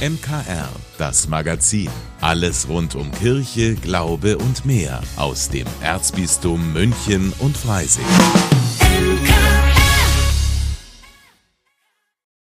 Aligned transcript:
MKR, 0.00 0.70
das 0.96 1.28
Magazin. 1.28 1.90
Alles 2.22 2.70
rund 2.70 2.94
um 2.94 3.12
Kirche, 3.12 3.74
Glaube 3.74 4.38
und 4.38 4.64
mehr 4.64 5.02
aus 5.16 5.50
dem 5.50 5.66
Erzbistum 5.82 6.72
München 6.72 7.34
und 7.38 7.54
Freising. 7.54 8.06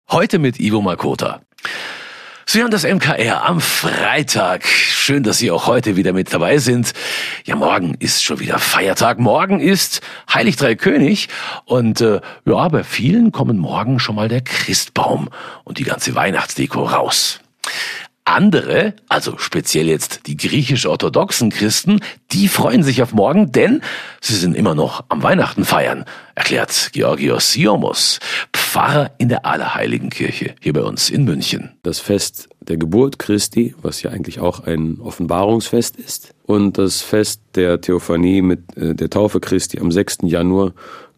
Heute 0.10 0.40
mit 0.40 0.60
Ivo 0.60 0.82
Makota. 0.82 1.42
Sie 2.48 2.60
hören 2.60 2.72
das 2.72 2.86
MKR 2.86 3.46
am 3.46 3.62
Freitag. 3.62 4.66
Schön, 4.66 5.22
dass 5.22 5.38
Sie 5.38 5.52
auch 5.52 5.68
heute 5.68 5.96
wieder 5.96 6.12
mit 6.12 6.34
dabei 6.34 6.58
sind. 6.58 6.94
Ja, 7.46 7.56
morgen 7.56 7.94
ist 8.00 8.24
schon 8.24 8.40
wieder 8.40 8.58
Feiertag. 8.58 9.20
Morgen 9.20 9.60
ist 9.60 10.02
Heilig 10.34 10.56
Drei 10.56 10.74
König. 10.74 11.30
Und 11.66 12.02
äh, 12.02 12.20
ja, 12.46 12.68
bei 12.70 12.84
vielen 12.84 13.32
kommen 13.32 13.60
morgen 13.60 14.00
schon 14.00 14.16
mal 14.16 14.28
der 14.28 14.42
Christbaum 14.42 15.30
und 15.64 15.78
die 15.78 15.84
ganze 15.84 16.16
Weihnachtsdeko 16.16 16.84
raus. 16.84 17.43
Andere, 18.34 18.96
also 19.10 19.38
speziell 19.38 19.86
jetzt 19.86 20.26
die 20.26 20.36
griechisch-orthodoxen 20.36 21.52
Christen, 21.52 22.00
die 22.32 22.48
freuen 22.48 22.82
sich 22.82 23.04
auf 23.04 23.14
morgen, 23.14 23.52
denn 23.52 23.82
sie 24.22 24.36
sind 24.36 24.56
immer 24.56 24.74
noch 24.74 25.06
am 25.10 25.22
Weihnachten 25.22 25.66
feiern, 25.66 26.06
erklärt 26.34 26.90
Georgios 26.94 27.52
Siomos, 27.52 28.20
Pfarrer 28.52 29.12
in 29.20 29.30
der 29.30 29.46
Allerheiligen 29.46 30.10
Kirche 30.10 30.56
hier 30.60 30.74
bei 30.74 30.82
uns 30.82 31.12
in 31.12 31.26
München. 31.26 31.74
Das 31.84 32.00
Fest 32.00 32.50
der 32.60 32.78
Geburt 32.78 33.20
Christi, 33.20 33.76
was 33.84 34.02
ja 34.02 34.10
eigentlich 34.10 34.40
auch 34.40 34.62
ein 34.62 35.00
Offenbarungsfest 35.00 35.98
ist, 35.98 36.34
und 36.46 36.80
das 36.80 37.02
Fest 37.02 37.42
der 37.54 37.82
Theophanie 37.82 38.42
mit 38.42 38.76
äh, 38.76 38.96
der 38.96 39.12
Taufe 39.12 39.42
Christi 39.42 39.80
am 39.80 39.92
6. 39.92 40.20
Januar 40.24 40.74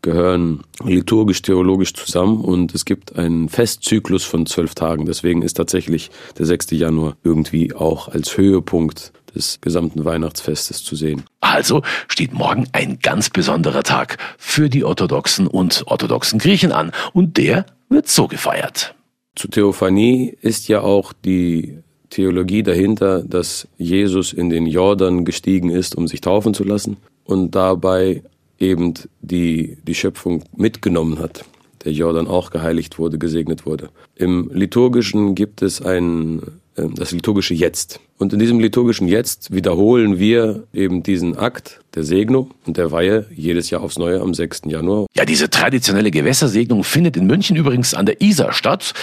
gehören 0.06 0.62
liturgisch-theologisch 0.84 1.96
zusammen 1.96 2.40
und 2.40 2.76
es 2.76 2.86
gibt 2.86 3.18
einen 3.18 3.50
Festzyklus 3.50 4.24
von 4.24 4.46
zwölf 4.46 4.76
Tagen. 4.76 5.08
Deswegen 5.08 5.42
ist 5.42 5.56
tatsächlich 5.56 6.12
der 6.38 6.46
6. 6.46 6.72
Januar 6.72 7.18
irgendwie 7.24 7.74
auch 7.74 8.08
als 8.08 8.38
Höhepunkt 8.38 9.12
des 9.34 9.60
gesamten 9.62 10.06
Weihnachtsfestes 10.06 10.84
zu 10.84 10.96
sehen. 10.96 11.24
Also 11.40 11.82
steht 12.08 12.34
morgen 12.34 12.68
ein 12.72 13.00
ganz 13.02 13.32
besonderer 13.32 13.82
Tag 13.82 14.18
für 14.38 14.70
die 14.70 14.84
orthodoxen 14.84 15.48
und 15.48 15.84
orthodoxen 15.88 16.38
Griechen 16.38 16.72
an 16.72 16.92
und 17.14 17.38
der 17.38 17.66
wird 17.90 18.08
so 18.08 18.28
gefeiert. 18.28 18.94
Zu 19.36 19.48
Theophanie 19.48 20.38
ist 20.40 20.68
ja 20.68 20.82
auch 20.82 21.14
die 21.14 21.80
Theologie 22.12 22.62
dahinter, 22.62 23.24
dass 23.24 23.68
Jesus 23.78 24.34
in 24.34 24.52
den 24.52 24.68
Jordan 24.68 25.26
gestiegen 25.26 25.72
ist, 25.72 25.96
um 25.96 26.08
sich 26.08 26.22
taufen 26.22 26.54
zu 26.54 26.64
lassen 26.64 26.98
und 27.24 27.56
dabei 27.56 28.22
eben 28.60 28.94
die, 29.22 29.78
die 29.84 29.96
Schöpfung 29.96 30.44
mitgenommen 30.56 31.20
hat. 31.20 31.46
Der 31.84 31.92
Jordan 31.92 32.28
auch 32.28 32.50
geheiligt 32.50 32.98
wurde, 32.98 33.18
gesegnet 33.18 33.66
wurde. 33.66 33.90
Im 34.16 34.50
Liturgischen 34.52 35.36
gibt 35.36 35.62
es 35.62 35.82
ein, 35.82 36.42
äh, 36.76 36.88
das 36.96 37.12
liturgische 37.12 37.54
Jetzt. 37.54 38.00
Und 38.18 38.34
in 38.34 38.40
diesem 38.40 38.60
liturgischen 38.60 39.08
Jetzt 39.08 39.54
wiederholen 39.54 40.18
wir 40.18 40.64
eben 40.74 41.04
diesen 41.04 41.38
Akt 41.38 41.82
der 41.94 42.04
Segnung 42.04 42.52
und 42.66 42.78
der 42.78 42.92
Weihe 42.92 43.28
jedes 43.36 43.70
Jahr 43.70 43.82
aufs 43.82 44.00
Neue 44.00 44.22
am 44.22 44.34
6. 44.34 44.62
Januar. 44.66 45.06
Ja, 45.16 45.26
diese 45.26 45.50
traditionelle 45.50 46.12
Gewässersegnung 46.12 46.84
findet 46.84 47.18
in 47.18 47.28
München 47.28 47.56
übrigens 47.56 47.94
an 47.94 48.06
der 48.06 48.22
Isar 48.22 48.54
statt. 48.54 48.94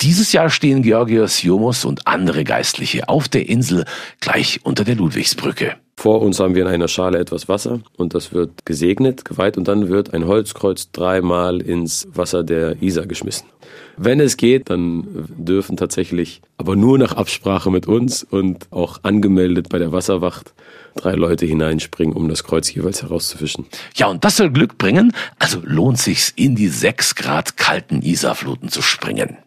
Dieses 0.00 0.32
Jahr 0.32 0.50
stehen 0.50 0.82
Georgios 0.82 1.42
Jomos 1.42 1.84
und 1.84 2.06
andere 2.06 2.44
Geistliche 2.44 3.08
auf 3.08 3.28
der 3.28 3.48
Insel 3.48 3.84
gleich 4.20 4.60
unter 4.64 4.84
der 4.84 4.96
Ludwigsbrücke. 4.96 5.76
Vor 5.98 6.22
uns 6.22 6.38
haben 6.38 6.54
wir 6.54 6.62
in 6.62 6.68
einer 6.68 6.86
Schale 6.86 7.18
etwas 7.18 7.48
Wasser 7.48 7.80
und 7.96 8.14
das 8.14 8.32
wird 8.32 8.64
gesegnet, 8.64 9.24
geweiht 9.24 9.58
und 9.58 9.66
dann 9.66 9.88
wird 9.88 10.14
ein 10.14 10.28
Holzkreuz 10.28 10.92
dreimal 10.92 11.60
ins 11.60 12.06
Wasser 12.14 12.44
der 12.44 12.80
Isar 12.80 13.06
geschmissen. 13.06 13.48
Wenn 13.96 14.20
es 14.20 14.36
geht, 14.36 14.70
dann 14.70 15.26
dürfen 15.36 15.76
tatsächlich, 15.76 16.40
aber 16.56 16.76
nur 16.76 16.98
nach 16.98 17.14
Absprache 17.14 17.72
mit 17.72 17.88
uns 17.88 18.22
und 18.22 18.68
auch 18.70 19.00
angemeldet 19.02 19.70
bei 19.70 19.80
der 19.80 19.90
Wasserwacht, 19.90 20.54
drei 20.94 21.14
Leute 21.14 21.46
hineinspringen, 21.46 22.14
um 22.14 22.28
das 22.28 22.44
Kreuz 22.44 22.72
jeweils 22.72 23.02
herauszufischen. 23.02 23.66
Ja, 23.96 24.06
und 24.06 24.24
das 24.24 24.36
soll 24.36 24.50
Glück 24.50 24.78
bringen, 24.78 25.12
also 25.40 25.58
lohnt 25.64 25.98
sich's 25.98 26.32
in 26.36 26.54
die 26.54 26.68
sechs 26.68 27.16
Grad 27.16 27.56
kalten 27.56 28.02
Isarfluten 28.02 28.68
zu 28.68 28.82
springen. 28.82 29.38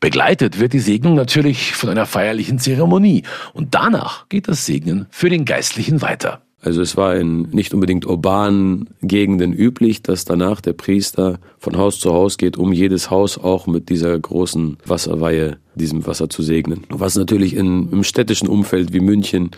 Begleitet 0.00 0.58
wird 0.58 0.72
die 0.72 0.80
Segnung 0.80 1.14
natürlich 1.14 1.72
von 1.72 1.88
einer 1.88 2.06
feierlichen 2.06 2.58
Zeremonie 2.58 3.22
und 3.52 3.74
danach 3.74 4.28
geht 4.28 4.48
das 4.48 4.66
Segnen 4.66 5.06
für 5.10 5.30
den 5.30 5.44
Geistlichen 5.44 6.02
weiter. 6.02 6.42
Also 6.64 6.80
es 6.80 6.96
war 6.96 7.14
in 7.16 7.42
nicht 7.50 7.74
unbedingt 7.74 8.06
urbanen 8.06 8.88
Gegenden 9.02 9.52
üblich, 9.52 10.02
dass 10.02 10.24
danach 10.24 10.62
der 10.62 10.72
Priester 10.72 11.38
von 11.58 11.76
Haus 11.76 12.00
zu 12.00 12.14
Haus 12.14 12.38
geht, 12.38 12.56
um 12.56 12.72
jedes 12.72 13.10
Haus 13.10 13.36
auch 13.36 13.66
mit 13.66 13.90
dieser 13.90 14.18
großen 14.18 14.78
Wasserweihe, 14.86 15.58
diesem 15.74 16.06
Wasser 16.06 16.30
zu 16.30 16.42
segnen. 16.42 16.84
Was 16.88 17.16
natürlich 17.16 17.54
in, 17.54 17.92
im 17.92 18.02
städtischen 18.02 18.48
Umfeld 18.48 18.94
wie 18.94 19.00
München 19.00 19.50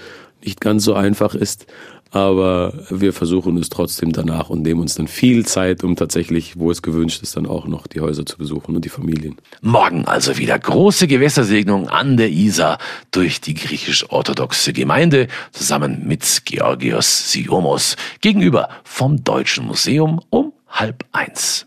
nicht 0.45 0.61
ganz 0.61 0.85
so 0.85 0.95
einfach 0.95 1.37
ist, 1.37 1.67
aber 2.11 2.73
wir 2.91 3.13
versuchen 3.13 3.57
es 3.59 3.69
trotzdem 3.69 4.13
danach 4.13 4.51
und 4.51 4.63
nehmen 4.63 4.81
uns 4.81 4.95
dann 4.95 5.09
viel 5.09 5.45
Zeit, 5.45 5.85
um 5.85 5.97
tatsächlich, 5.97 6.59
wo 6.59 6.71
es 6.71 6.83
gewünscht 6.83 7.23
ist, 7.23 7.37
dann 7.37 7.47
auch 7.47 7.67
noch 7.67 7.87
die 7.87 8.01
Häuser 8.01 8.25
zu 8.25 8.39
besuchen 8.39 8.77
und 8.77 8.85
die 8.85 8.89
Familien. 8.89 9.37
Morgen 9.61 10.05
also 10.07 10.39
wieder 10.39 10.59
große 10.59 11.07
Gewässersegnung 11.07 11.89
an 11.89 12.17
der 12.17 12.31
Isar 12.31 12.79
durch 13.11 13.41
die 13.41 13.55
griechisch-orthodoxe 13.55 14.73
Gemeinde 14.73 15.29
zusammen 15.53 16.07
mit 16.07 16.43
Georgios 16.45 17.33
Siomos 17.33 17.97
gegenüber 18.21 18.69
vom 18.85 19.23
Deutschen 19.23 19.67
Museum 19.67 20.21
um 20.31 20.53
halb 20.69 21.05
eins. 21.13 21.67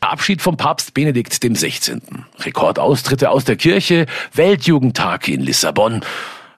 Abschied 0.00 0.40
vom 0.40 0.56
Papst 0.56 0.94
Benedikt 0.94 1.38
XVI. 1.40 2.00
Rekordaustritte 2.40 3.30
aus 3.30 3.44
der 3.44 3.56
Kirche, 3.56 4.06
Weltjugendtag 4.32 5.28
in 5.28 5.40
Lissabon 5.40 6.02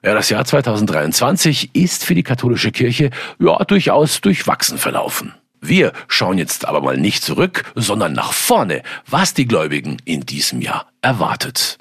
ja, 0.03 0.13
das 0.13 0.29
Jahr 0.29 0.45
2023 0.45 1.75
ist 1.75 2.05
für 2.05 2.15
die 2.15 2.23
katholische 2.23 2.71
Kirche 2.71 3.11
ja 3.39 3.57
durchaus 3.65 4.21
durchwachsen 4.21 4.77
verlaufen. 4.77 5.33
Wir 5.59 5.93
schauen 6.07 6.39
jetzt 6.39 6.65
aber 6.65 6.81
mal 6.81 6.97
nicht 6.97 7.23
zurück, 7.23 7.71
sondern 7.75 8.13
nach 8.13 8.33
vorne, 8.33 8.81
was 9.05 9.35
die 9.35 9.45
Gläubigen 9.45 9.97
in 10.05 10.21
diesem 10.21 10.59
Jahr 10.59 10.87
erwartet. 11.03 11.77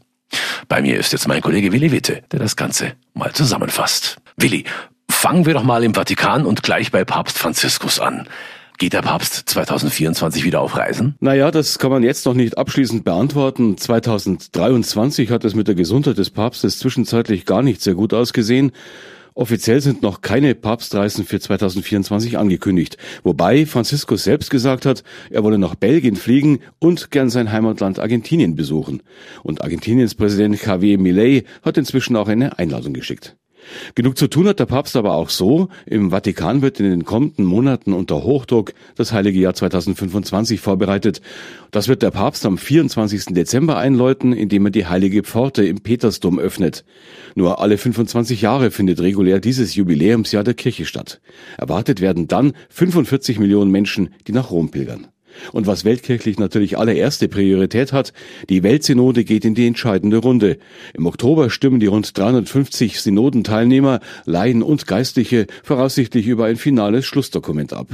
Bei 0.68 0.82
mir 0.82 0.98
ist 0.98 1.12
jetzt 1.12 1.26
mein 1.26 1.40
Kollege 1.40 1.72
Willi 1.72 1.90
Witte, 1.90 2.22
der 2.30 2.40
das 2.40 2.56
Ganze 2.56 2.92
mal 3.14 3.32
zusammenfasst. 3.32 4.18
Willi, 4.36 4.64
fangen 5.10 5.46
wir 5.46 5.54
doch 5.54 5.64
mal 5.64 5.82
im 5.82 5.94
Vatikan 5.94 6.44
und 6.44 6.62
gleich 6.62 6.90
bei 6.90 7.06
Papst 7.06 7.38
Franziskus 7.38 8.00
an. 8.00 8.28
Geht 8.80 8.94
der 8.94 9.02
Papst 9.02 9.34
2024 9.50 10.42
wieder 10.42 10.62
auf 10.62 10.74
Reisen? 10.74 11.14
Naja, 11.20 11.50
das 11.50 11.78
kann 11.78 11.90
man 11.90 12.02
jetzt 12.02 12.24
noch 12.24 12.32
nicht 12.32 12.56
abschließend 12.56 13.04
beantworten. 13.04 13.76
2023 13.76 15.30
hat 15.30 15.44
es 15.44 15.54
mit 15.54 15.68
der 15.68 15.74
Gesundheit 15.74 16.16
des 16.16 16.30
Papstes 16.30 16.78
zwischenzeitlich 16.78 17.44
gar 17.44 17.60
nicht 17.60 17.82
sehr 17.82 17.92
gut 17.92 18.14
ausgesehen. 18.14 18.72
Offiziell 19.34 19.82
sind 19.82 20.00
noch 20.00 20.22
keine 20.22 20.54
Papstreisen 20.54 21.26
für 21.26 21.38
2024 21.38 22.38
angekündigt, 22.38 22.96
wobei 23.22 23.66
Franziskus 23.66 24.24
selbst 24.24 24.48
gesagt 24.48 24.86
hat, 24.86 25.04
er 25.28 25.44
wolle 25.44 25.58
nach 25.58 25.74
Belgien 25.74 26.16
fliegen 26.16 26.60
und 26.78 27.10
gern 27.10 27.28
sein 27.28 27.52
Heimatland 27.52 27.98
Argentinien 27.98 28.56
besuchen. 28.56 29.02
Und 29.42 29.60
Argentiniens 29.60 30.14
Präsident 30.14 30.64
Javier 30.64 30.96
Milei 30.96 31.44
hat 31.62 31.76
inzwischen 31.76 32.16
auch 32.16 32.28
eine 32.28 32.58
Einladung 32.58 32.94
geschickt. 32.94 33.36
Genug 33.94 34.16
zu 34.16 34.28
tun 34.28 34.48
hat 34.48 34.58
der 34.60 34.66
Papst 34.66 34.96
aber 34.96 35.14
auch 35.14 35.30
so. 35.30 35.68
Im 35.86 36.10
Vatikan 36.10 36.62
wird 36.62 36.80
in 36.80 36.90
den 36.90 37.04
kommenden 37.04 37.44
Monaten 37.44 37.92
unter 37.92 38.22
Hochdruck 38.22 38.72
das 38.96 39.12
heilige 39.12 39.38
Jahr 39.38 39.54
2025 39.54 40.60
vorbereitet. 40.60 41.20
Das 41.70 41.88
wird 41.88 42.02
der 42.02 42.10
Papst 42.10 42.44
am 42.46 42.58
24. 42.58 43.26
Dezember 43.26 43.76
einläuten, 43.76 44.32
indem 44.32 44.66
er 44.66 44.70
die 44.70 44.86
heilige 44.86 45.22
Pforte 45.22 45.64
im 45.64 45.80
Petersdom 45.80 46.38
öffnet. 46.38 46.84
Nur 47.34 47.60
alle 47.60 47.78
25 47.78 48.42
Jahre 48.42 48.70
findet 48.70 49.00
regulär 49.00 49.40
dieses 49.40 49.74
Jubiläumsjahr 49.74 50.44
der 50.44 50.54
Kirche 50.54 50.84
statt. 50.84 51.20
Erwartet 51.58 52.00
werden 52.00 52.28
dann 52.28 52.52
45 52.70 53.38
Millionen 53.38 53.70
Menschen, 53.70 54.10
die 54.26 54.32
nach 54.32 54.50
Rom 54.50 54.70
pilgern. 54.70 55.08
Und 55.52 55.66
was 55.66 55.84
weltkirchlich 55.84 56.38
natürlich 56.38 56.78
allererste 56.78 57.28
Priorität 57.28 57.92
hat, 57.92 58.12
die 58.48 58.62
Weltsynode 58.62 59.24
geht 59.24 59.44
in 59.44 59.54
die 59.54 59.66
entscheidende 59.66 60.18
Runde. 60.18 60.58
Im 60.94 61.06
Oktober 61.06 61.50
stimmen 61.50 61.80
die 61.80 61.86
rund 61.86 62.16
350 62.16 63.00
Synodenteilnehmer, 63.00 64.00
Laien 64.24 64.62
und 64.62 64.86
Geistliche 64.86 65.46
voraussichtlich 65.62 66.26
über 66.26 66.46
ein 66.46 66.56
finales 66.56 67.06
Schlussdokument 67.06 67.72
ab. 67.72 67.88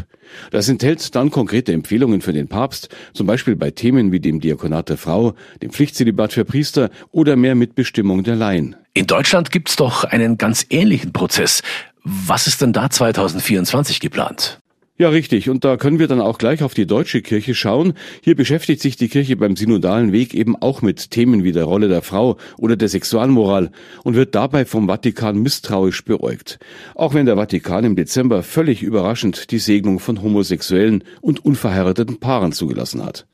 Das 0.50 0.68
enthält 0.68 1.14
dann 1.14 1.30
konkrete 1.30 1.72
Empfehlungen 1.72 2.20
für 2.20 2.32
den 2.32 2.48
Papst, 2.48 2.88
zum 3.12 3.26
Beispiel 3.26 3.56
bei 3.56 3.70
Themen 3.70 4.12
wie 4.12 4.20
dem 4.20 4.40
Diakonat 4.40 4.88
der 4.88 4.96
Frau, 4.96 5.34
dem 5.62 5.70
Pflichtzelibat 5.70 6.32
für 6.32 6.44
Priester 6.44 6.90
oder 7.12 7.36
mehr 7.36 7.54
Mitbestimmung 7.54 8.24
der 8.24 8.36
Laien. 8.36 8.76
In 8.94 9.06
Deutschland 9.06 9.50
gibt's 9.50 9.76
doch 9.76 10.04
einen 10.04 10.38
ganz 10.38 10.66
ähnlichen 10.70 11.12
Prozess. 11.12 11.62
Was 12.02 12.46
ist 12.46 12.62
denn 12.62 12.72
da 12.72 12.88
2024 12.88 14.00
geplant? 14.00 14.60
Ja, 14.98 15.10
richtig. 15.10 15.50
Und 15.50 15.62
da 15.64 15.76
können 15.76 15.98
wir 15.98 16.08
dann 16.08 16.22
auch 16.22 16.38
gleich 16.38 16.62
auf 16.62 16.72
die 16.72 16.86
deutsche 16.86 17.20
Kirche 17.20 17.54
schauen. 17.54 17.92
Hier 18.22 18.34
beschäftigt 18.34 18.80
sich 18.80 18.96
die 18.96 19.08
Kirche 19.08 19.36
beim 19.36 19.54
synodalen 19.54 20.10
Weg 20.10 20.32
eben 20.32 20.56
auch 20.56 20.80
mit 20.80 21.10
Themen 21.10 21.44
wie 21.44 21.52
der 21.52 21.64
Rolle 21.64 21.88
der 21.88 22.00
Frau 22.00 22.38
oder 22.56 22.76
der 22.76 22.88
Sexualmoral 22.88 23.70
und 24.04 24.14
wird 24.14 24.34
dabei 24.34 24.64
vom 24.64 24.86
Vatikan 24.86 25.38
misstrauisch 25.42 26.02
beäugt. 26.04 26.58
Auch 26.94 27.12
wenn 27.12 27.26
der 27.26 27.36
Vatikan 27.36 27.84
im 27.84 27.94
Dezember 27.94 28.42
völlig 28.42 28.82
überraschend 28.82 29.50
die 29.50 29.58
Segnung 29.58 29.98
von 29.98 30.22
homosexuellen 30.22 31.04
und 31.20 31.44
unverheirateten 31.44 32.18
Paaren 32.18 32.52
zugelassen 32.52 33.04
hat. 33.04 33.26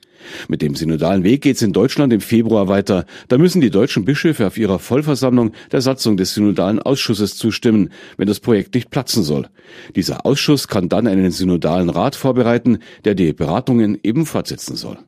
Mit 0.49 0.63
dem 0.63 0.75
synodalen 0.75 1.25
Weg 1.25 1.43
geht's 1.43 1.63
in 1.63 1.73
Deutschland 1.73 2.13
im 2.13 2.21
Februar 2.21 2.69
weiter. 2.69 3.05
Da 3.29 3.39
müssen 3.39 3.61
die 3.61 3.71
deutschen 3.71 4.05
Bischöfe 4.05 4.47
auf 4.47 4.59
ihrer 4.59 4.79
Vollversammlung 4.79 5.53
der 5.71 5.81
Satzung 5.81 6.17
des 6.17 6.35
synodalen 6.35 6.79
Ausschusses 6.79 7.37
zustimmen, 7.37 7.91
wenn 8.17 8.29
das 8.29 8.41
Projekt 8.41 8.75
nicht 8.75 8.91
platzen 8.91 9.23
soll. 9.23 9.49
Dieser 9.97 10.27
Ausschuss 10.27 10.69
kann 10.69 10.89
dann 10.89 11.07
einen 11.07 11.31
synodalen 11.31 11.91
Rat 11.91 12.17
vorbereiten, 12.17 12.79
der 13.05 13.15
die 13.15 13.33
Beratungen 13.33 13.99
eben 14.03 14.27
fortsetzen 14.27 14.77
soll. 14.77 14.99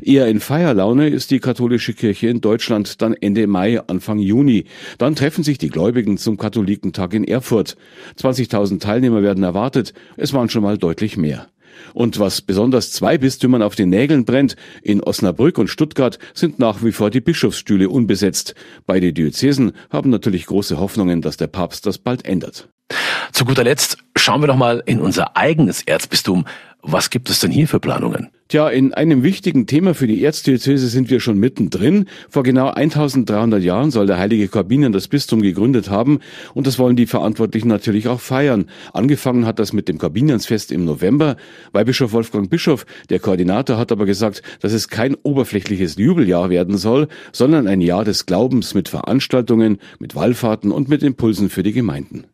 Eher 0.00 0.28
in 0.28 0.40
Feierlaune 0.40 1.08
ist 1.08 1.30
die 1.30 1.40
katholische 1.40 1.92
Kirche 1.92 2.28
in 2.28 2.40
Deutschland 2.40 3.02
dann 3.02 3.14
Ende 3.14 3.46
Mai, 3.46 3.80
Anfang 3.80 4.18
Juni. 4.18 4.64
Dann 4.98 5.14
treffen 5.14 5.44
sich 5.44 5.58
die 5.58 5.68
Gläubigen 5.68 6.18
zum 6.18 6.36
Katholikentag 6.36 7.14
in 7.14 7.24
Erfurt. 7.24 7.76
20.000 8.18 8.80
Teilnehmer 8.80 9.22
werden 9.22 9.42
erwartet. 9.42 9.92
Es 10.16 10.32
waren 10.32 10.48
schon 10.48 10.62
mal 10.62 10.78
deutlich 10.78 11.16
mehr. 11.16 11.48
Und 11.94 12.18
was 12.18 12.40
besonders 12.40 12.92
zwei 12.92 13.18
Bistümern 13.18 13.62
auf 13.62 13.74
den 13.74 13.90
Nägeln 13.90 14.24
brennt, 14.24 14.56
in 14.82 15.02
Osnabrück 15.02 15.58
und 15.58 15.68
Stuttgart 15.68 16.18
sind 16.34 16.58
nach 16.58 16.82
wie 16.82 16.92
vor 16.92 17.10
die 17.10 17.20
Bischofsstühle 17.20 17.88
unbesetzt. 17.88 18.54
Beide 18.86 19.12
Diözesen 19.12 19.72
haben 19.90 20.10
natürlich 20.10 20.46
große 20.46 20.78
Hoffnungen, 20.78 21.22
dass 21.22 21.36
der 21.36 21.48
Papst 21.48 21.86
das 21.86 21.98
bald 21.98 22.24
ändert. 22.24 22.71
Zu 23.32 23.46
guter 23.46 23.64
Letzt 23.64 23.96
schauen 24.14 24.42
wir 24.42 24.46
doch 24.46 24.56
mal 24.56 24.82
in 24.84 25.00
unser 25.00 25.36
eigenes 25.38 25.82
Erzbistum. 25.82 26.44
Was 26.82 27.10
gibt 27.10 27.30
es 27.30 27.40
denn 27.40 27.50
hier 27.50 27.66
für 27.66 27.80
Planungen? 27.80 28.28
Tja, 28.48 28.68
in 28.68 28.92
einem 28.92 29.22
wichtigen 29.22 29.66
Thema 29.66 29.94
für 29.94 30.06
die 30.06 30.22
Erzdiözese 30.22 30.88
sind 30.88 31.08
wir 31.08 31.18
schon 31.18 31.38
mittendrin. 31.38 32.06
Vor 32.28 32.42
genau 32.42 32.68
1300 32.68 33.62
Jahren 33.62 33.90
soll 33.90 34.06
der 34.06 34.18
heilige 34.18 34.48
Korbinian 34.48 34.92
das 34.92 35.08
Bistum 35.08 35.40
gegründet 35.40 35.88
haben 35.88 36.20
und 36.52 36.66
das 36.66 36.78
wollen 36.78 36.94
die 36.94 37.06
Verantwortlichen 37.06 37.68
natürlich 37.68 38.06
auch 38.06 38.20
feiern. 38.20 38.66
Angefangen 38.92 39.46
hat 39.46 39.58
das 39.58 39.72
mit 39.72 39.88
dem 39.88 39.96
Korbiniansfest 39.96 40.70
im 40.70 40.84
November. 40.84 41.36
Bei 41.72 41.84
Bischof 41.84 42.12
Wolfgang 42.12 42.50
Bischof, 42.50 42.84
der 43.08 43.20
Koordinator, 43.20 43.78
hat 43.78 43.92
aber 43.92 44.04
gesagt, 44.04 44.42
dass 44.60 44.74
es 44.74 44.88
kein 44.88 45.14
oberflächliches 45.14 45.96
Jubeljahr 45.96 46.50
werden 46.50 46.76
soll, 46.76 47.08
sondern 47.32 47.66
ein 47.66 47.80
Jahr 47.80 48.04
des 48.04 48.26
Glaubens 48.26 48.74
mit 48.74 48.90
Veranstaltungen, 48.90 49.78
mit 49.98 50.14
Wallfahrten 50.14 50.70
und 50.70 50.90
mit 50.90 51.02
Impulsen 51.02 51.48
für 51.48 51.62
die 51.62 51.72
Gemeinden. 51.72 52.24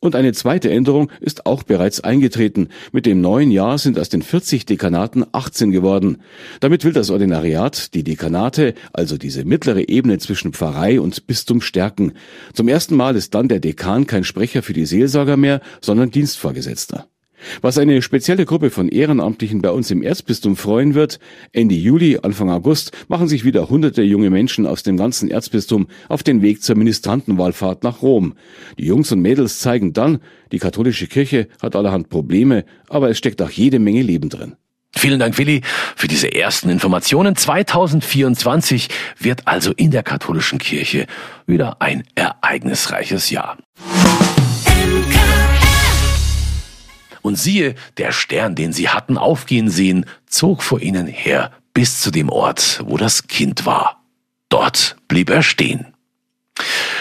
Und 0.00 0.14
eine 0.16 0.32
zweite 0.32 0.70
Änderung 0.70 1.10
ist 1.20 1.46
auch 1.46 1.62
bereits 1.62 2.00
eingetreten. 2.00 2.68
Mit 2.92 3.06
dem 3.06 3.20
neuen 3.20 3.50
Jahr 3.50 3.78
sind 3.78 3.98
aus 3.98 4.08
den 4.08 4.22
40 4.22 4.66
Dekanaten 4.66 5.24
18 5.32 5.70
geworden. 5.70 6.22
Damit 6.60 6.84
will 6.84 6.92
das 6.92 7.10
Ordinariat 7.10 7.94
die 7.94 8.04
Dekanate, 8.04 8.74
also 8.92 9.16
diese 9.16 9.44
mittlere 9.44 9.88
Ebene 9.88 10.18
zwischen 10.18 10.52
Pfarrei 10.52 11.00
und 11.00 11.26
Bistum 11.26 11.60
stärken. 11.60 12.12
Zum 12.52 12.68
ersten 12.68 12.96
Mal 12.96 13.16
ist 13.16 13.34
dann 13.34 13.48
der 13.48 13.60
Dekan 13.60 14.06
kein 14.06 14.24
Sprecher 14.24 14.62
für 14.62 14.72
die 14.72 14.86
Seelsorger 14.86 15.36
mehr, 15.36 15.60
sondern 15.80 16.10
Dienstvorgesetzter. 16.10 17.08
Was 17.62 17.78
eine 17.78 18.02
spezielle 18.02 18.44
Gruppe 18.44 18.70
von 18.70 18.88
Ehrenamtlichen 18.88 19.62
bei 19.62 19.70
uns 19.70 19.90
im 19.90 20.02
Erzbistum 20.02 20.56
freuen 20.56 20.94
wird, 20.94 21.18
Ende 21.52 21.74
Juli, 21.74 22.18
Anfang 22.22 22.50
August 22.50 22.92
machen 23.08 23.28
sich 23.28 23.44
wieder 23.44 23.68
hunderte 23.68 24.02
junge 24.02 24.30
Menschen 24.30 24.66
aus 24.66 24.82
dem 24.82 24.96
ganzen 24.96 25.30
Erzbistum 25.30 25.86
auf 26.08 26.22
den 26.22 26.42
Weg 26.42 26.62
zur 26.62 26.76
Ministrantenwahlfahrt 26.76 27.82
nach 27.84 28.02
Rom. 28.02 28.34
Die 28.78 28.86
Jungs 28.86 29.12
und 29.12 29.20
Mädels 29.20 29.60
zeigen 29.60 29.92
dann, 29.92 30.18
die 30.52 30.58
katholische 30.58 31.06
Kirche 31.06 31.48
hat 31.60 31.76
allerhand 31.76 32.08
Probleme, 32.08 32.64
aber 32.88 33.10
es 33.10 33.18
steckt 33.18 33.42
auch 33.42 33.50
jede 33.50 33.78
Menge 33.78 34.02
Leben 34.02 34.28
drin. 34.28 34.56
Vielen 34.96 35.18
Dank, 35.18 35.36
Willi, 35.38 35.62
für 35.96 36.08
diese 36.08 36.32
ersten 36.32 36.68
Informationen. 36.68 37.34
2024 37.34 38.88
wird 39.18 39.46
also 39.46 39.72
in 39.72 39.90
der 39.90 40.02
katholischen 40.02 40.58
Kirche 40.58 41.06
wieder 41.46 41.82
ein 41.82 42.04
ereignisreiches 42.14 43.30
Jahr. 43.30 43.58
Und 47.24 47.36
siehe, 47.36 47.74
der 47.96 48.12
Stern, 48.12 48.54
den 48.54 48.74
sie 48.74 48.90
hatten 48.90 49.16
aufgehen 49.16 49.70
sehen, 49.70 50.04
zog 50.26 50.62
vor 50.62 50.82
ihnen 50.82 51.06
her 51.06 51.52
bis 51.72 52.02
zu 52.02 52.10
dem 52.10 52.28
Ort, 52.28 52.82
wo 52.84 52.98
das 52.98 53.28
Kind 53.28 53.64
war. 53.64 54.04
Dort 54.50 54.96
blieb 55.08 55.30
er 55.30 55.42
stehen. 55.42 55.86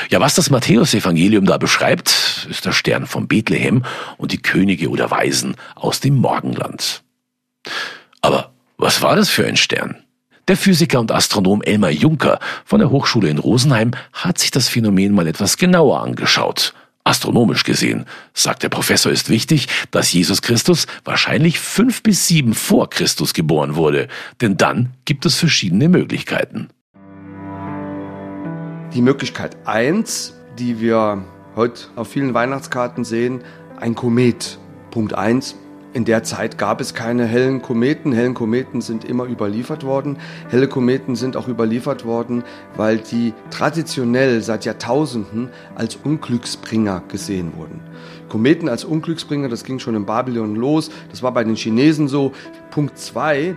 Ja, 0.09 0.21
was 0.21 0.33
das 0.33 0.49
Matthäusevangelium 0.49 1.45
da 1.45 1.57
beschreibt, 1.57 2.47
ist 2.49 2.63
der 2.63 2.71
Stern 2.71 3.05
von 3.05 3.27
Bethlehem 3.27 3.83
und 4.15 4.31
die 4.31 4.41
Könige 4.41 4.89
oder 4.89 5.11
Weisen 5.11 5.57
aus 5.75 5.99
dem 5.99 6.15
Morgenland. 6.15 7.03
Aber 8.21 8.53
was 8.77 9.01
war 9.01 9.17
das 9.17 9.27
für 9.29 9.45
ein 9.45 9.57
Stern? 9.57 9.97
Der 10.47 10.55
Physiker 10.55 11.01
und 11.01 11.11
Astronom 11.11 11.61
Elmar 11.63 11.91
Juncker 11.91 12.39
von 12.63 12.79
der 12.79 12.91
Hochschule 12.91 13.27
in 13.27 13.39
Rosenheim 13.39 13.91
hat 14.13 14.39
sich 14.39 14.51
das 14.51 14.69
Phänomen 14.69 15.13
mal 15.13 15.27
etwas 15.27 15.57
genauer 15.57 16.01
angeschaut 16.01 16.73
Astronomisch 17.05 17.63
gesehen, 17.63 18.05
sagt 18.33 18.63
der 18.63 18.69
Professor, 18.69 19.11
ist 19.11 19.29
wichtig, 19.29 19.67
dass 19.91 20.13
Jesus 20.13 20.41
Christus 20.41 20.87
wahrscheinlich 21.03 21.59
fünf 21.59 22.01
bis 22.01 22.27
sieben 22.27 22.53
vor 22.53 22.89
Christus 22.89 23.33
geboren 23.33 23.75
wurde, 23.75 24.07
denn 24.39 24.55
dann 24.55 24.93
gibt 25.03 25.25
es 25.25 25.35
verschiedene 25.35 25.89
Möglichkeiten. 25.89 26.69
Die 28.93 29.01
Möglichkeit 29.01 29.57
eins, 29.65 30.33
die 30.57 30.79
wir 30.79 31.25
heute 31.55 31.87
auf 31.95 32.07
vielen 32.09 32.33
Weihnachtskarten 32.33 33.03
sehen, 33.03 33.43
ein 33.79 33.95
Komet. 33.95 34.59
Punkt 34.91 35.13
eins, 35.15 35.55
in 35.93 36.05
der 36.05 36.23
Zeit 36.23 36.57
gab 36.57 36.81
es 36.81 36.95
keine 36.95 37.25
hellen 37.25 37.61
Kometen. 37.61 38.13
Hellen 38.13 38.33
Kometen 38.33 38.81
sind 38.81 39.05
immer 39.05 39.25
überliefert 39.25 39.83
worden. 39.83 40.17
Helle 40.49 40.67
Kometen 40.67 41.15
sind 41.15 41.37
auch 41.37 41.47
überliefert 41.47 42.03
worden, 42.03 42.43
weil 42.75 42.97
die 42.97 43.33
traditionell 43.51 44.41
seit 44.41 44.65
Jahrtausenden 44.65 45.49
als 45.75 45.95
Unglücksbringer 45.95 47.03
gesehen 47.07 47.53
wurden. 47.55 47.79
Kometen 48.27 48.69
als 48.69 48.83
Unglücksbringer, 48.83 49.49
das 49.49 49.63
ging 49.63 49.77
schon 49.77 49.95
in 49.95 50.05
Babylon 50.05 50.55
los. 50.55 50.89
Das 51.11 51.21
war 51.21 51.31
bei 51.31 51.43
den 51.43 51.55
Chinesen 51.55 52.07
so. 52.07 52.31
Punkt 52.71 52.97
zwei: 52.97 53.55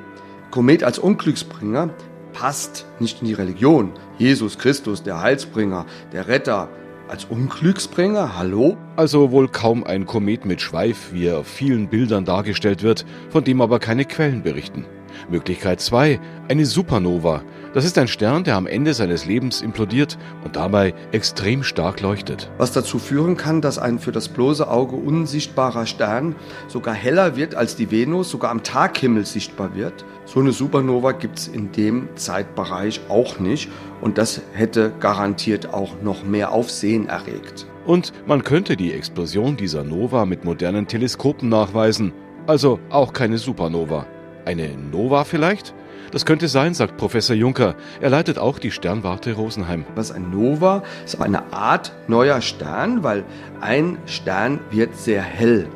Komet 0.50 0.85
als 0.85 0.99
Unglücksbringer 0.99 1.88
passt 2.35 2.85
nicht 3.00 3.23
in 3.23 3.29
die 3.29 3.35
Religion. 3.35 3.93
Jesus 4.19 4.59
Christus, 4.59 5.03
der 5.03 5.23
Heilsbringer, 5.23 5.87
der 6.12 6.29
Retter, 6.29 6.69
als 7.08 7.25
Unglücksbringer? 7.26 8.37
Hallo? 8.37 8.76
Also 8.97 9.31
wohl 9.31 9.49
kaum 9.49 9.85
ein 9.85 10.06
Komet 10.06 10.44
mit 10.44 10.61
Schweif, 10.61 11.12
wie 11.12 11.26
er 11.26 11.38
auf 11.38 11.47
vielen 11.47 11.88
Bildern 11.88 12.25
dargestellt 12.25 12.82
wird, 12.82 13.05
von 13.31 13.44
dem 13.44 13.61
aber 13.61 13.79
keine 13.79 14.05
Quellen 14.05 14.43
berichten. 14.43 14.85
Möglichkeit 15.31 15.81
2, 15.81 16.21
eine 16.49 16.67
Supernova. 16.67 17.43
Das 17.75 17.85
ist 17.85 17.99
ein 17.99 18.09
Stern, 18.09 18.45
der 18.45 18.57
am 18.57 18.67
Ende 18.67 18.95
seines 18.95 19.27
Lebens 19.27 19.61
implodiert 19.61 20.17
und 20.45 20.57
dabei 20.57 20.95
extrem 21.13 21.63
stark 21.63 22.01
leuchtet. 22.01 22.51
Was 22.57 22.73
dazu 22.73 22.99
führen 22.99 23.37
kann, 23.37 23.61
dass 23.61 23.79
ein 23.79 23.99
für 23.99 24.13
das 24.13 24.29
bloße 24.29 24.67
Auge 24.67 24.97
unsichtbarer 24.97 25.85
Stern 25.85 26.37
sogar 26.69 26.95
heller 26.95 27.37
wird 27.37 27.55
als 27.55 27.77
die 27.77 27.91
Venus, 27.91 28.31
sogar 28.31 28.51
am 28.51 28.63
Taghimmel 28.63 29.27
sichtbar 29.27 29.75
wird. 29.75 30.07
So 30.25 30.41
eine 30.41 30.53
Supernova 30.53 31.13
gibt 31.13 31.39
es 31.39 31.49
in 31.49 31.71
dem 31.73 32.09
Zeitbereich 32.17 33.03
auch 33.09 33.38
nicht 33.40 33.69
und 34.00 34.17
das 34.17 34.40
hätte 34.55 34.93
garantiert 34.99 35.75
auch 35.75 36.00
noch 36.02 36.25
mehr 36.25 36.52
Aufsehen 36.52 37.09
erregt. 37.09 37.67
Und 37.85 38.12
man 38.26 38.43
könnte 38.43 38.76
die 38.76 38.93
Explosion 38.93 39.57
dieser 39.57 39.85
Nova 39.85 40.25
mit 40.26 40.45
modernen 40.45 40.88
Teleskopen 40.88 41.49
nachweisen. 41.49 42.12
Also 42.47 42.81
auch 42.90 43.12
keine 43.12 43.38
Supernova. 43.38 44.07
Eine 44.47 44.69
Nova 44.93 45.25
vielleicht? 45.25 45.75
Das 46.12 46.25
könnte 46.25 46.47
sein, 46.47 46.73
sagt 46.73 46.97
Professor 46.99 47.35
Juncker. 47.35 47.75
Er 48.00 48.11
leitet 48.11 48.38
auch 48.38 48.61
die 48.61 48.71
Sternwarte 48.71 49.33
Rosenheim. 49.33 49.85
Was 49.97 50.12
ein 50.12 50.31
Nova 50.31 50.85
ist 51.05 51.21
eine 51.21 51.53
Art 51.53 51.93
neuer 52.07 52.41
Stern, 52.41 53.03
weil 53.03 53.25
ein 53.61 53.99
Stern 54.07 54.61
wird 54.71 54.97
sehr 54.97 55.21
hell. 55.21 55.67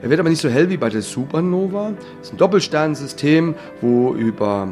Er 0.00 0.10
wird 0.10 0.20
aber 0.20 0.28
nicht 0.28 0.40
so 0.40 0.48
hell 0.48 0.70
wie 0.70 0.76
bei 0.76 0.90
der 0.90 1.02
Supernova. 1.02 1.92
Es 2.20 2.28
ist 2.28 2.34
ein 2.34 2.36
Doppelsternsystem, 2.36 3.56
wo 3.80 4.14
über 4.14 4.68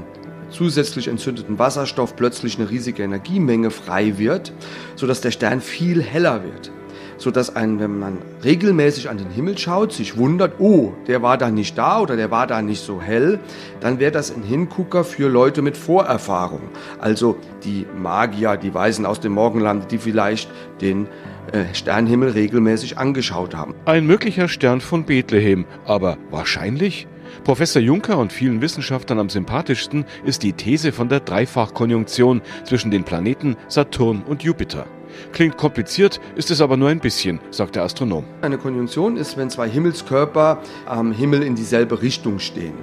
zusätzlich 0.51 1.09
entzündeten 1.09 1.59
Wasserstoff 1.59 2.15
plötzlich 2.15 2.61
eine 2.61 2.71
riesige 2.71 3.03
Energiemenge 3.03 3.73
frei 3.73 4.19
wird, 4.19 4.53
sodass 4.95 5.21
der 5.21 5.33
Stern 5.33 5.61
viel 5.61 6.01
heller 6.01 6.45
wird 6.45 6.71
so 7.19 7.31
dass 7.31 7.55
ein, 7.55 7.81
wenn 7.81 7.99
man 7.99 8.19
regelmäßig 8.45 9.11
an 9.11 9.19
den 9.19 9.31
Himmel 9.31 9.59
schaut, 9.59 9.93
sich 9.93 10.17
wundert, 10.17 10.55
oh, 10.59 10.93
der 11.07 11.23
war 11.23 11.37
da 11.37 11.51
nicht 11.51 11.77
da 11.77 12.01
oder 12.01 12.17
der 12.17 12.31
war 12.31 12.47
da 12.47 12.63
nicht 12.63 12.83
so 12.83 13.03
hell, 13.03 13.41
dann 13.81 13.99
wäre 13.99 14.13
das 14.13 14.35
ein 14.35 14.43
Hingucker 14.43 15.05
für 15.05 15.29
Leute 15.29 15.61
mit 15.61 15.77
Vorerfahrung. 15.77 16.63
Also 16.99 17.37
die 17.65 17.87
Magier, 18.01 18.57
die 18.57 18.73
Weisen 18.73 19.05
aus 19.05 19.21
dem 19.21 19.33
Morgenland, 19.33 19.91
die 19.91 19.99
vielleicht 19.99 20.49
den 20.81 21.07
äh, 21.53 21.65
Sternhimmel 21.75 22.31
regelmäßig 22.31 22.99
angeschaut 22.99 23.55
haben. 23.55 23.75
Ein 23.85 24.07
möglicher 24.07 24.49
Stern 24.49 24.81
von 24.81 25.05
Bethlehem, 25.05 25.67
aber 25.85 26.19
wahrscheinlich? 26.31 27.07
Professor 27.45 27.81
Juncker 27.81 28.19
und 28.19 28.33
vielen 28.33 28.61
Wissenschaftlern 28.61 29.19
am 29.19 29.29
sympathischsten 29.29 30.05
ist 30.25 30.43
die 30.43 30.53
These 30.53 30.93
von 30.93 31.09
der 31.09 31.21
Dreifachkonjunktion 31.21 32.43
zwischen 32.65 32.91
den 32.91 33.05
Planeten 33.05 33.57
Saturn 33.69 34.23
und 34.27 34.43
Jupiter. 34.43 34.87
Klingt 35.33 35.57
kompliziert, 35.57 36.21
ist 36.37 36.51
es 36.51 36.61
aber 36.61 36.77
nur 36.77 36.89
ein 36.89 37.01
bisschen, 37.01 37.41
sagt 37.51 37.77
der 37.77 37.85
Astronom. 37.85 38.25
Eine 38.43 38.59
Konjunktion 38.59 39.17
ist, 39.17 39.37
wenn 39.37 39.51
zwei 39.51 39.69
Himmelskörper 39.69 40.59
am 40.87 41.13
Himmel 41.13 41.43
in 41.43 41.55
dieselbe 41.55 42.03
Richtung 42.03 42.39
stehen. 42.39 42.75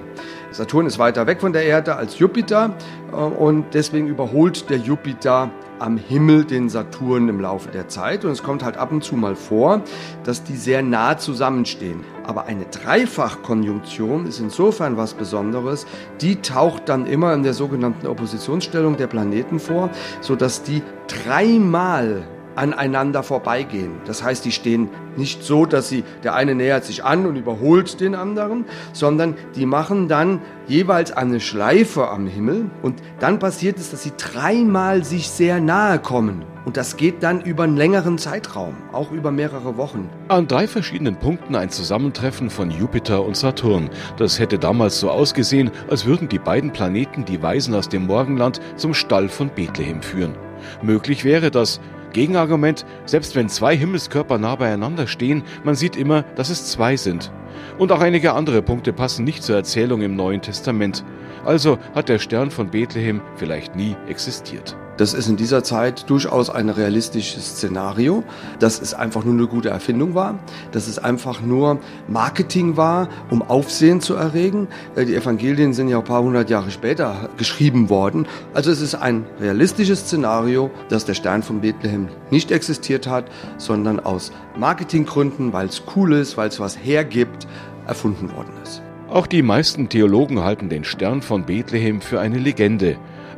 Saturn 0.50 0.86
ist 0.86 0.98
weiter 0.98 1.26
weg 1.26 1.40
von 1.40 1.52
der 1.52 1.64
Erde 1.64 1.96
als 1.96 2.18
Jupiter 2.18 2.74
äh, 3.12 3.16
und 3.16 3.66
deswegen 3.74 4.06
überholt 4.06 4.70
der 4.70 4.78
Jupiter 4.78 5.50
am 5.78 5.96
Himmel 5.96 6.44
den 6.44 6.68
Saturn 6.68 7.28
im 7.28 7.40
Laufe 7.40 7.70
der 7.70 7.88
Zeit. 7.88 8.24
Und 8.24 8.30
es 8.32 8.42
kommt 8.42 8.64
halt 8.64 8.76
ab 8.76 8.92
und 8.92 9.04
zu 9.04 9.16
mal 9.16 9.36
vor, 9.36 9.82
dass 10.24 10.44
die 10.44 10.56
sehr 10.56 10.82
nah 10.82 11.18
zusammenstehen. 11.18 12.04
Aber 12.24 12.46
eine 12.46 12.64
Dreifachkonjunktion 12.64 14.26
ist 14.26 14.40
insofern 14.40 14.96
was 14.96 15.14
Besonderes. 15.14 15.86
Die 16.20 16.36
taucht 16.36 16.88
dann 16.88 17.06
immer 17.06 17.32
in 17.34 17.42
der 17.42 17.54
sogenannten 17.54 18.06
Oppositionsstellung 18.06 18.96
der 18.96 19.06
Planeten 19.06 19.60
vor, 19.60 19.90
sodass 20.20 20.62
die 20.62 20.82
dreimal 21.06 22.26
aneinander 22.56 23.22
vorbeigehen. 23.22 23.92
Das 24.06 24.22
heißt, 24.22 24.44
die 24.44 24.52
stehen 24.52 24.88
nicht 25.16 25.42
so, 25.42 25.66
dass 25.66 25.88
sie, 25.88 26.04
der 26.24 26.34
eine 26.34 26.54
nähert 26.54 26.84
sich 26.84 27.04
an 27.04 27.26
und 27.26 27.36
überholt 27.36 28.00
den 28.00 28.14
anderen, 28.14 28.64
sondern 28.92 29.34
die 29.54 29.66
machen 29.66 30.08
dann 30.08 30.40
jeweils 30.66 31.12
eine 31.12 31.40
Schleife 31.40 32.08
am 32.08 32.26
Himmel 32.26 32.70
und 32.82 33.02
dann 33.20 33.38
passiert 33.38 33.78
es, 33.78 33.90
dass 33.90 34.02
sie 34.02 34.12
dreimal 34.16 35.04
sich 35.04 35.28
sehr 35.28 35.60
nahe 35.60 35.98
kommen. 35.98 36.44
Und 36.64 36.76
das 36.76 36.96
geht 36.96 37.22
dann 37.22 37.42
über 37.42 37.62
einen 37.62 37.76
längeren 37.76 38.18
Zeitraum, 38.18 38.74
auch 38.90 39.12
über 39.12 39.30
mehrere 39.30 39.76
Wochen. 39.76 40.10
An 40.26 40.48
drei 40.48 40.66
verschiedenen 40.66 41.14
Punkten 41.14 41.54
ein 41.54 41.70
Zusammentreffen 41.70 42.50
von 42.50 42.72
Jupiter 42.72 43.24
und 43.24 43.36
Saturn. 43.36 43.88
Das 44.16 44.40
hätte 44.40 44.58
damals 44.58 44.98
so 44.98 45.08
ausgesehen, 45.08 45.70
als 45.88 46.06
würden 46.06 46.28
die 46.28 46.40
beiden 46.40 46.72
Planeten 46.72 47.24
die 47.24 47.40
Weisen 47.40 47.72
aus 47.72 47.88
dem 47.88 48.06
Morgenland 48.06 48.60
zum 48.74 48.94
Stall 48.94 49.28
von 49.28 49.48
Bethlehem 49.48 50.02
führen. 50.02 50.34
Möglich 50.82 51.24
wäre 51.24 51.52
das, 51.52 51.80
Gegenargument, 52.16 52.86
selbst 53.04 53.36
wenn 53.36 53.50
zwei 53.50 53.76
Himmelskörper 53.76 54.38
nah 54.38 54.56
beieinander 54.56 55.06
stehen, 55.06 55.42
man 55.64 55.74
sieht 55.74 55.96
immer, 55.96 56.22
dass 56.22 56.48
es 56.48 56.70
zwei 56.70 56.96
sind. 56.96 57.30
Und 57.76 57.92
auch 57.92 58.00
einige 58.00 58.32
andere 58.32 58.62
Punkte 58.62 58.94
passen 58.94 59.22
nicht 59.22 59.42
zur 59.42 59.56
Erzählung 59.56 60.00
im 60.00 60.16
Neuen 60.16 60.40
Testament. 60.40 61.04
Also 61.44 61.78
hat 61.94 62.08
der 62.08 62.18
Stern 62.18 62.50
von 62.50 62.70
Bethlehem 62.70 63.20
vielleicht 63.36 63.76
nie 63.76 63.96
existiert. 64.08 64.78
Das 64.96 65.12
ist 65.12 65.28
in 65.28 65.36
dieser 65.36 65.62
Zeit 65.62 66.08
durchaus 66.08 66.48
ein 66.48 66.70
realistisches 66.70 67.56
Szenario, 67.56 68.24
dass 68.58 68.80
es 68.80 68.94
einfach 68.94 69.24
nur 69.24 69.34
eine 69.34 69.46
gute 69.46 69.68
Erfindung 69.68 70.14
war, 70.14 70.38
dass 70.72 70.88
es 70.88 70.98
einfach 70.98 71.42
nur 71.42 71.78
Marketing 72.08 72.76
war, 72.76 73.08
um 73.30 73.42
Aufsehen 73.42 74.00
zu 74.00 74.14
erregen. 74.14 74.68
Äh, 74.94 75.04
die 75.04 75.14
Evangelien 75.14 75.74
sind 75.74 75.88
ja 75.88 75.98
ein 75.98 76.04
paar 76.04 76.22
hundert 76.22 76.48
Jahre 76.48 76.70
später 76.70 77.28
geschrieben 77.36 77.90
worden. 77.90 78.26
Also 78.54 78.70
es 78.70 78.80
ist 78.80 78.94
ein 78.94 79.26
realistisches 79.40 80.00
Szenario, 80.00 80.70
dass 80.88 81.04
der 81.04 81.14
Stern 81.14 81.42
von 81.42 81.60
Bethlehem 81.60 82.08
nicht 82.30 82.50
existiert 82.50 83.06
hat, 83.06 83.26
sondern 83.58 84.00
aus 84.00 84.32
Marketinggründen, 84.56 85.52
weil 85.52 85.66
es 85.66 85.82
cool 85.94 86.14
ist, 86.14 86.36
weil 86.36 86.48
es 86.48 86.58
was 86.58 86.78
hergibt, 86.82 87.46
erfunden 87.86 88.34
worden 88.34 88.52
ist. 88.62 88.82
Auch 89.08 89.26
die 89.26 89.42
meisten 89.42 89.88
Theologen 89.88 90.42
halten 90.42 90.68
den 90.68 90.82
Stern 90.84 91.22
von 91.22 91.44
Bethlehem 91.44 92.00
für 92.00 92.18
eine 92.18 92.38
Legende. 92.38 92.96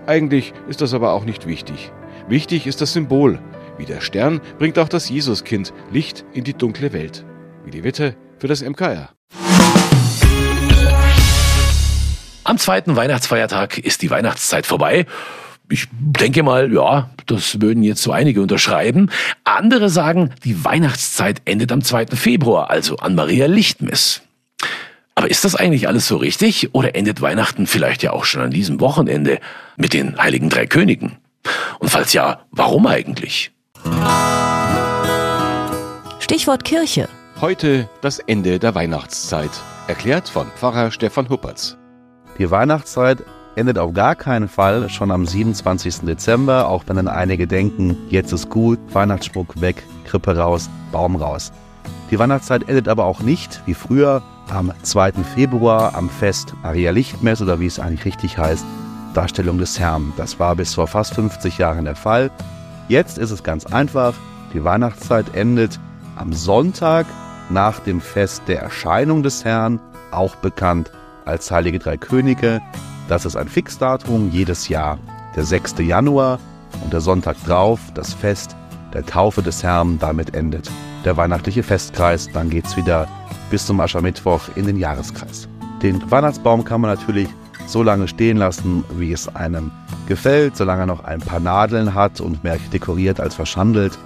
Eigentlich 0.09 0.55
ist 0.67 0.81
das 0.81 0.95
aber 0.95 1.13
auch 1.13 1.27
nicht 1.27 1.47
wichtig. 1.47 1.93
Wichtig 2.29 2.67
ist 2.67 2.81
das 2.81 2.95
Symbol. 2.95 3.41
Wie 3.77 3.85
der 3.85 4.01
Stern 4.01 4.41
bringt 4.59 4.79
auch 4.79 4.89
das 4.89 5.11
Jesuskind 5.11 5.75
Licht 5.93 6.25
in 6.33 6.45
die 6.45 6.55
dunkle 6.55 6.95
Welt. 6.95 7.27
Wie 7.63 7.71
die 7.71 7.85
Witte 7.85 8.17
für 8.39 8.49
das 8.49 8.63
MKR. 8.63 9.11
Am 12.43 12.57
zweiten 12.57 12.97
Weihnachtsfeiertag 12.97 13.77
ist 13.77 14.01
die 14.01 14.09
Weihnachtszeit 14.09 14.65
vorbei. 14.65 15.05
Ich 15.69 15.89
denke 15.93 16.43
mal, 16.43 16.73
ja, 16.73 17.11
das 17.27 17.61
würden 17.61 17.83
jetzt 17.83 18.03
so 18.03 18.11
einige 18.11 18.41
unterschreiben. 18.41 19.11
Andere 19.45 19.91
sagen, 19.91 20.33
die 20.43 20.65
Weihnachtszeit 20.65 21.43
endet 21.45 21.71
am 21.71 21.85
2. 21.85 22.07
Februar, 22.17 22.71
also 22.71 22.97
an 22.97 23.15
Maria 23.15 23.45
Lichtmess. 23.45 24.23
Aber 25.19 25.29
ist 25.29 25.45
das 25.45 25.57
eigentlich 25.57 25.89
alles 25.89 26.07
so 26.07 26.17
richtig 26.17 26.77
oder 26.77 26.95
endet 26.95 27.21
Weihnachten 27.21 27.67
vielleicht 27.67 28.05
ja 28.05 28.13
auch 28.13 28.25
schon 28.25 28.41
an 28.41 28.53
diesem 28.53 28.79
Wochenende 28.79 29.41
mit 29.77 29.93
den 29.93 30.17
heiligen 30.17 30.49
drei 30.49 30.65
Königen? 30.65 31.17
Und 31.81 31.89
falls 31.89 32.13
ja, 32.13 32.43
warum 32.53 32.87
eigentlich? 32.87 33.51
Stichwort 36.21 36.63
Kirche. 36.65 37.09
Heute 37.41 37.89
das 38.01 38.21
Ende 38.21 38.61
der 38.61 38.77
Weihnachtszeit. 38.77 39.51
Erklärt 39.89 40.29
von 40.29 40.47
Pfarrer 40.55 40.93
Stefan 40.93 41.29
Huppertz. 41.29 41.77
Die 42.39 42.49
Weihnachtszeit 42.49 43.19
endet 43.57 43.77
auf 43.77 43.93
gar 43.95 44.15
keinen 44.15 44.49
Fall 44.49 44.89
schon 44.89 45.11
am 45.11 45.27
27. 45.27 46.03
Dezember, 46.03 46.69
auch 46.69 46.85
wenn 46.87 46.95
dann 46.95 47.09
einige 47.09 47.49
denken, 47.49 47.97
jetzt 48.09 48.31
ist 48.31 48.51
gut, 48.51 48.79
Weihnachtsschmuck 48.93 49.61
weg, 49.61 49.83
Krippe 50.05 50.37
raus, 50.37 50.71
Baum 50.93 51.17
raus. 51.17 51.51
Die 52.13 52.21
Weihnachtszeit 52.21 52.69
endet 52.69 52.87
aber 52.87 53.05
auch 53.05 53.19
nicht, 53.19 53.63
wie 53.67 53.75
früher, 53.75 54.23
am 54.53 54.73
2. 54.83 55.13
Februar 55.35 55.95
am 55.95 56.09
Fest 56.09 56.55
Maria 56.63 56.91
Lichtmess 56.91 57.43
oder 57.43 57.61
wie 57.61 57.67
es 57.67 57.79
eigentlich 57.79 58.05
richtig 58.05 58.39
heißt, 58.39 58.65
Darstellung 59.15 59.59
des 59.59 59.79
Herrn. 59.79 60.13
Das 60.17 60.39
war 60.39 60.57
bis 60.57 60.75
vor 60.75 60.87
fast 60.87 61.15
50 61.15 61.59
Jahren 61.59 61.85
der 61.85 61.97
Fall. 61.97 62.31
Jetzt 62.89 63.19
ist 63.19 63.31
es 63.31 63.43
ganz 63.43 63.67
einfach. 63.67 64.15
Die 64.55 64.65
Weihnachtszeit 64.65 65.35
endet 65.35 65.79
am 66.17 66.33
Sonntag 66.33 67.07
nach 67.51 67.79
dem 67.81 68.01
Fest 68.01 68.43
der 68.47 68.61
Erscheinung 68.61 69.23
des 69.23 69.45
Herrn, 69.45 69.81
auch 70.11 70.37
bekannt 70.37 70.91
als 71.25 71.51
Heilige 71.51 71.79
Drei 71.79 71.97
Könige. 71.97 72.61
Das 73.09 73.25
ist 73.25 73.37
ein 73.37 73.49
Fixdatum 73.49 74.31
jedes 74.31 74.69
Jahr, 74.69 74.99
der 75.37 75.45
6. 75.45 75.77
Januar 75.79 76.39
und 76.85 76.93
der 76.93 77.01
Sonntag 77.01 77.37
drauf, 77.45 77.81
das 77.95 78.15
Fest 78.15 78.57
der 78.93 79.05
Taufe 79.05 79.43
des 79.43 79.63
Herrn, 79.63 79.99
damit 79.99 80.35
endet 80.35 80.71
der 81.05 81.17
weihnachtliche 81.17 81.63
Festkreis. 81.63 82.29
Dann 82.33 82.51
geht 82.51 82.67
es 82.67 82.77
wieder 82.77 83.09
bis 83.51 83.67
zum 83.67 83.81
Aschermittwoch 83.81 84.43
in 84.57 84.67
den 84.67 84.77
Jahreskreis. 84.77 85.49
Den 85.83 86.11
Weihnachtsbaum 86.11 86.65
kann 86.65 86.81
man 86.81 86.95
natürlich 86.95 87.29
so 87.67 87.83
lange 87.83 88.09
stehen 88.09 88.39
lassen, 88.39 88.85
wie 88.97 89.13
es 89.13 89.35
einem 89.35 89.71
gefällt, 90.07 90.57
solange 90.57 90.83
er 90.83 90.87
noch 90.87 91.05
ein 91.05 91.21
paar 91.21 91.41
Nadeln 91.41 91.95
hat 91.95 92.21
und 92.21 92.43
mehr 92.43 92.59
dekoriert 92.73 93.21
als 93.21 93.35
verschandelt. 93.35 93.99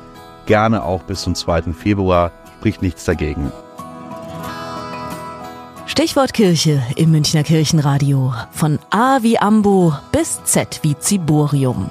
Gerne 0.47 0.83
auch 0.83 1.03
bis 1.05 1.23
zum 1.23 1.35
2. 1.35 1.73
Februar, 1.73 2.33
spricht 2.59 2.83
nichts 2.83 3.05
dagegen. 3.05 3.53
Stichwort 5.87 6.33
Kirche 6.33 6.83
im 6.97 7.11
Münchner 7.11 7.43
Kirchenradio. 7.43 8.33
Von 8.51 8.79
A 8.91 9.19
wie 9.23 9.39
Ambo 9.39 9.95
bis 10.11 10.43
Z 10.45 10.81
wie 10.83 10.99
Ziborium. 10.99 11.91